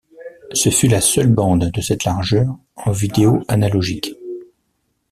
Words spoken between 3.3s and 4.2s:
analogique.